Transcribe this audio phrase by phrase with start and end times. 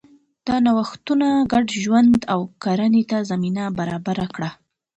[0.47, 4.49] دا نوښتونه ګډ ژوند او کرنې ته زمینه برابره کړه.